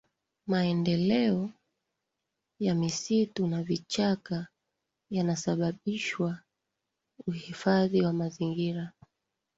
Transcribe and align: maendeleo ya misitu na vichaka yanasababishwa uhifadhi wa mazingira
maendeleo 0.47 1.49
ya 2.59 2.75
misitu 2.75 3.47
na 3.47 3.63
vichaka 3.63 4.47
yanasababishwa 5.11 6.39
uhifadhi 7.27 8.01
wa 8.01 8.13
mazingira 8.13 8.91